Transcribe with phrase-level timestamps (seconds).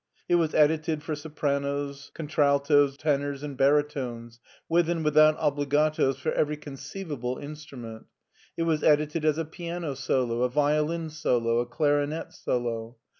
[0.27, 6.57] It was edited for sopranos, contraltos, tenors, and baritones, with and without obligatos for every
[6.57, 8.07] con ceivable instrument.
[8.57, 12.97] It was edited as a piano solo, a violin solo, a clarinet solo.